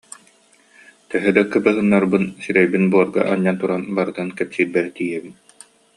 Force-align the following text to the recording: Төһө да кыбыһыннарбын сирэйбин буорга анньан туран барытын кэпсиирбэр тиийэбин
Төһө 1.09 1.31
да 1.37 1.43
кыбыһыннарбын 1.51 2.23
сирэйбин 2.43 2.85
буорга 2.93 3.21
анньан 3.33 3.57
туран 3.59 3.83
барытын 3.95 4.29
кэпсиирбэр 4.37 4.85
тиийэбин 4.95 5.33